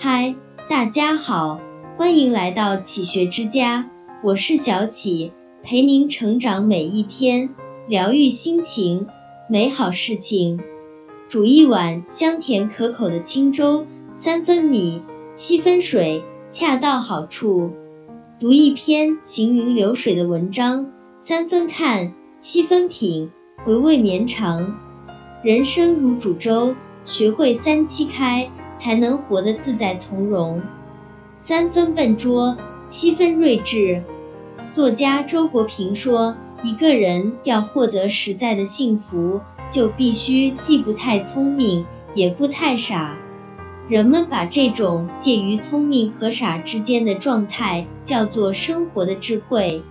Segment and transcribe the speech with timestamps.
[0.00, 0.36] 嗨，
[0.70, 1.58] 大家好，
[1.96, 3.90] 欢迎来到启学之家，
[4.22, 5.32] 我是小启，
[5.64, 7.50] 陪您成长每一天，
[7.88, 9.08] 疗愈心情，
[9.50, 10.60] 美好事情。
[11.28, 15.02] 煮一碗香甜可口的清粥，三分米，
[15.34, 16.22] 七分水，
[16.52, 17.72] 恰到好处。
[18.38, 23.32] 读一篇行云流水的文章，三分看，七分品，
[23.64, 24.78] 回味绵长。
[25.42, 28.48] 人生如煮粥，学会三七开，
[28.78, 30.62] 才能活得自在从容。
[31.38, 32.56] 三分笨拙，
[32.88, 34.02] 七分睿智。
[34.72, 39.40] 作家周国平说，一个人要获得实在的幸福。
[39.70, 43.18] 就必须既不太聪明，也不太傻。
[43.86, 49.82] 人们把这种介于聪明和傻之间的状态叫做生活的智慧。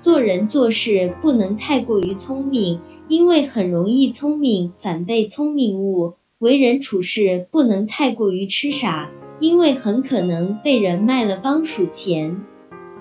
[0.00, 9.10] 做人做事不能太过于聪明，因为很容易聪明反被聪明误；为人处事不能太过于痴傻，
[9.40, 12.44] 因为很可能被人卖了帮数钱。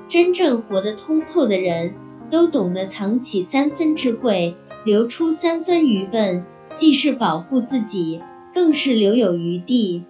[0.07, 1.93] 真正活得通透的人，
[2.31, 4.55] 都懂得藏起三分智慧。
[4.85, 8.21] 留出三分愚笨，既是保护自己，
[8.55, 10.03] 更是留有余地。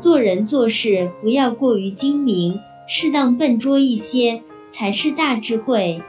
[0.00, 6.02] 做人做事不要过于精明，适当笨拙一些才是大智慧。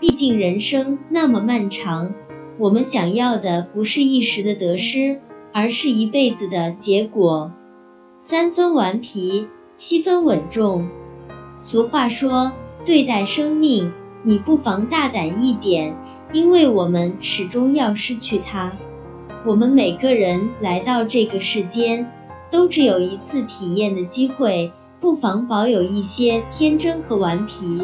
[0.00, 2.14] 毕竟人生那么漫长，
[2.58, 5.20] 我们想要的不是一时的得失，
[5.56, 7.50] 而是一辈子的结果。
[8.20, 10.86] 三分顽皮，七分稳重。
[11.62, 12.52] 俗话说，
[12.84, 13.90] 对待生命，
[14.22, 15.96] 你不妨大胆一点。
[16.30, 18.74] 因为我们始终要失去它。
[19.46, 22.12] 我们每个人来到这个世间，
[22.50, 27.80] 都只有一次体验的机会，不妨保有一些天真和顽皮。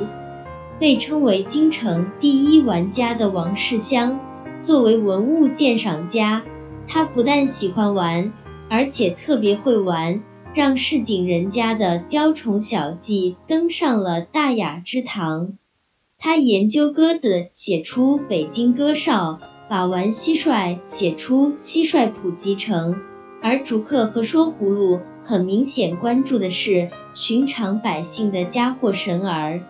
[0.79, 4.21] 被称为京城第一玩家的王世襄，
[4.61, 6.43] 作为文物鉴赏家，
[6.89, 8.33] 他不但喜欢玩，
[8.69, 10.23] 而且特别会玩，
[10.55, 15.55] 让市井人家的雕虫小技登上了大雅之堂。
[16.19, 19.33] 他研究鸽子，写出《北京歌哨》；
[19.69, 22.95] 把玩蟋蟀，写出《蟋蟀普及城》。
[23.43, 29.63] 而逐客和说葫芦，很明显关注的是寻常百姓的家或神儿。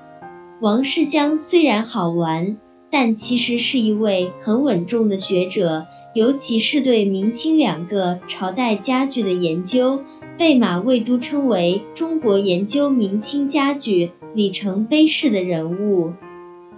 [0.61, 2.59] 王世襄虽然好玩，
[2.93, 10.03] 但其实是一位很稳重的学者，尤其是对明清两个朝代家具的研究，
[10.37, 16.13] 被马未都称为中国研究明清家具里程碑式的人物。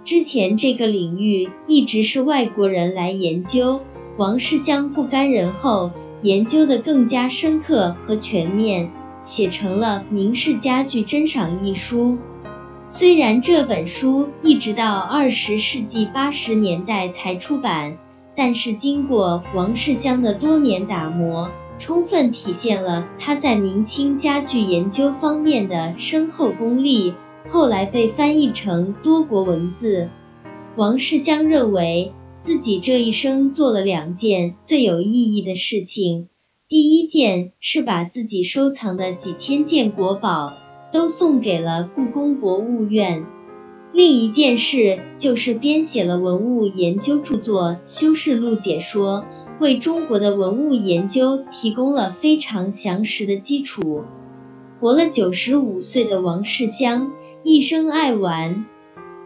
[0.05, 3.81] 之前这个领域一直是外国人来研究，
[4.15, 8.89] 王世襄不甘人后，研究的更加深刻和全面，
[9.21, 12.17] 写成了《明式家具珍赏》一书。
[12.87, 17.97] 虽然这本书一直到二十世纪八十年代才出版，
[18.35, 27.15] 但是经过王世襄的多年打磨，充分体现了他在明清家具研究方面的深厚功力。
[27.49, 30.09] 后来被翻译成多国文字。
[30.75, 36.27] 王世襄认为自己这一生做了两件最有意义的事情，
[36.67, 40.53] 第一件是把自己收藏的几千件国宝
[40.95, 43.25] 都送给了故宫博物院，
[43.91, 49.25] 另一件事就是编写了文物研究著作《修饰录解说》，
[49.61, 54.05] 为中国的文物研究提供了非常详实的基础。
[54.79, 57.11] 活了九十五岁的王世襄。
[57.43, 58.65] 一生爱玩，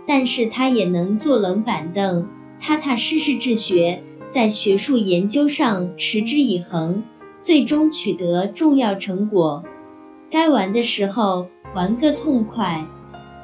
[0.08, 2.28] 但是他也能坐冷板凳，
[2.60, 4.02] 踏踏实实治学，
[4.32, 7.04] 在学术研究上持之以恒，
[7.44, 9.64] 最终取得重要成果。
[10.32, 12.86] 该玩的时候玩个痛快，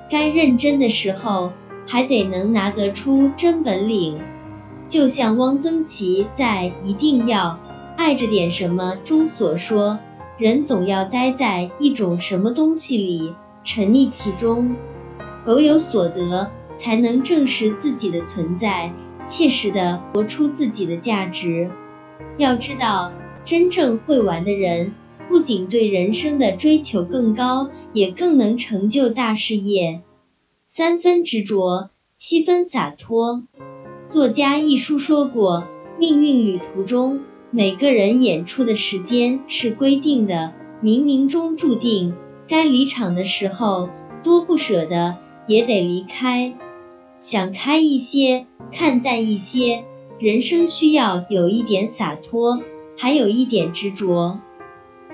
[0.09, 1.53] 该认真的时候
[1.87, 4.19] 还得能拿得出真本领。
[4.87, 7.59] 就像汪曾祺在《一定要
[7.97, 9.99] 爱着点什么》中所说，
[10.37, 13.33] 人总要待在一种什么东西里。
[13.63, 14.75] 沉溺其中，
[15.43, 18.91] 苟有所得，才能证实自己的存在，
[19.25, 21.71] 切实的活出自己的价值。
[22.37, 23.11] 要知道，
[23.43, 24.93] 真正会玩的人，
[25.27, 30.01] 不仅对人生的追求更高，也更能成就大事业。
[30.67, 33.43] 三分执着，七分洒脱。
[34.09, 35.66] 作家一书说过，
[35.99, 42.13] 命运旅途中，每个人演出的时间是规定的，冥冥中注定。
[42.47, 43.89] 该离场的时候，
[44.23, 45.17] 多不舍得
[45.47, 46.53] 也得离开。
[47.19, 49.83] 想开一些，看淡一些，
[50.19, 52.61] 人生需要有一点洒脱，
[52.97, 54.39] 还有一点执着。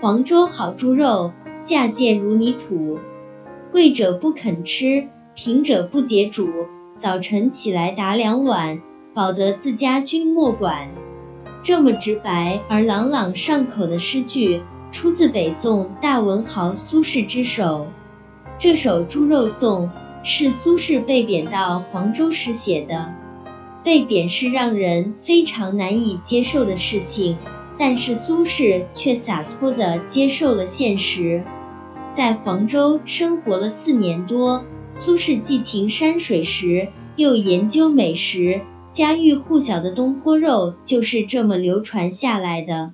[0.01, 1.31] 黄州好猪肉，
[1.61, 2.97] 价贱如泥土。
[3.71, 6.49] 贵者不肯吃，贫者不解煮。
[6.97, 8.81] 早晨起来打两碗，
[9.13, 10.89] 保得自家君莫管。
[11.61, 14.63] 这么直白而朗朗上口的诗句。
[14.91, 17.87] 出自北宋大文豪苏轼之手。
[18.59, 19.89] 这首《猪肉颂》
[20.27, 23.13] 是苏轼被贬到黄州时写的。
[23.83, 27.37] 被贬是让人非常难以接受的事情，
[27.81, 31.43] 但是苏轼却洒脱地接受了现实。
[32.13, 34.63] 在黄州生活了四年多，
[34.93, 38.61] 苏轼寄情山水时，又研究美食，
[38.91, 42.93] 家喻户晓的东坡肉就是这么流传下来的。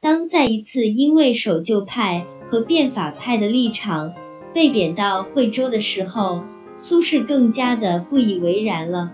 [0.00, 4.14] 当再一次因为守旧派和变法派的立场
[4.54, 6.44] 被贬到惠州的时候，
[6.76, 9.10] 苏轼更加的不以为然了。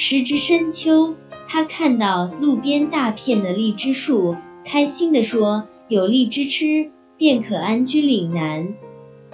[0.00, 1.16] 时值深秋，
[1.48, 8.74] 他看到路边大片的荔枝树，开心地说：“有荔枝吃，便可安居岭南。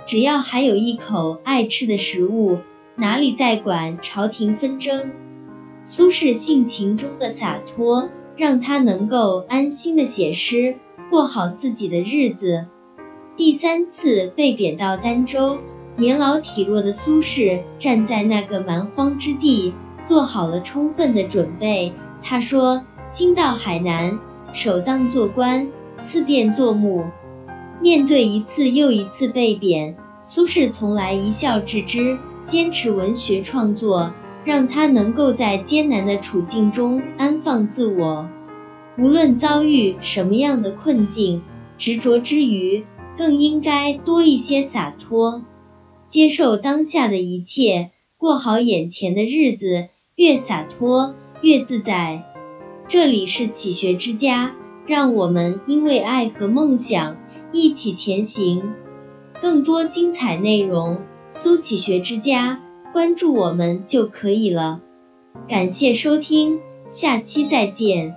[0.07, 2.61] 只要还有一口爱吃的食物，
[2.97, 5.13] 哪里再管朝廷纷争？”
[5.85, 10.77] 苏轼性情中的洒脱，让他能够安心的写诗，
[11.11, 12.65] 过好自己的日子。
[13.37, 15.59] 第三次被贬到儋州，
[15.99, 19.75] 年老体弱的苏轼站在那个蛮荒之地。
[20.05, 21.93] 做好了充分的准备，
[22.23, 24.19] 他说：“今到海南，
[24.53, 25.69] 首当做官，
[26.01, 27.07] 次便做幕。”
[27.81, 34.13] 面对一次又一次被贬，苏轼从来一笑置之，坚持文学创作，
[34.45, 38.29] 让他能够在艰难的处境中安放自我。
[38.97, 41.43] 无论遭遇什么样的困境，
[41.79, 42.85] 执着之余，
[43.19, 45.43] 更应该多一些洒脱，
[46.09, 47.91] 接受当下的一切，
[48.25, 49.89] 过好眼前的日子。
[50.17, 52.25] 越洒脱越自在。
[52.89, 54.55] 这里是启学之家，
[54.87, 57.19] 让我们因为爱和梦想
[57.53, 58.73] 一起前行。
[59.43, 62.63] 更多精彩内容，搜“启学之家”，
[62.95, 64.81] 关注我们就可以了。
[65.47, 68.17] 感谢收听，下期再见。